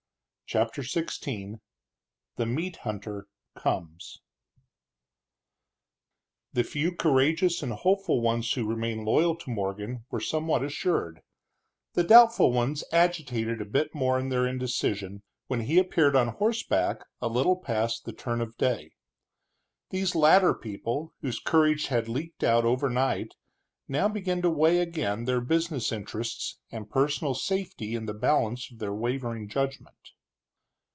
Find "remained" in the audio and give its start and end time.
8.67-9.05